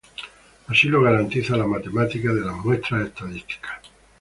Así 0.65 0.87
lo 0.87 0.99
garantiza 1.03 1.55
la 1.55 1.67
matemática 1.67 2.33
de 2.33 2.41
las 2.41 2.55
muestras 2.55 3.05
estadísticas. 3.05 3.79